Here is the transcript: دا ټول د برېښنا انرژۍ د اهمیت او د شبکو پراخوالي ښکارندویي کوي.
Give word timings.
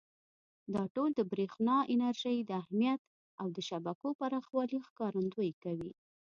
دا 0.73 0.83
ټول 0.95 1.09
د 1.15 1.21
برېښنا 1.31 1.75
انرژۍ 1.93 2.37
د 2.43 2.51
اهمیت 2.61 3.01
او 3.41 3.47
د 3.55 3.57
شبکو 3.67 4.07
پراخوالي 4.19 4.79
ښکارندویي 4.87 5.53
کوي. 5.63 5.91